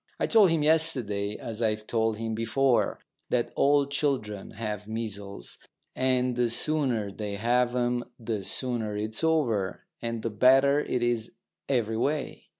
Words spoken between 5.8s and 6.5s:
and the